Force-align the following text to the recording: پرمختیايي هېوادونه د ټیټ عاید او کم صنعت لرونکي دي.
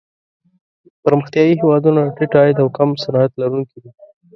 پرمختیايي 1.03 1.53
هېوادونه 1.61 2.01
د 2.05 2.09
ټیټ 2.15 2.31
عاید 2.39 2.57
او 2.63 2.67
کم 2.77 2.89
صنعت 3.03 3.31
لرونکي 3.41 3.77
دي. 3.83 3.91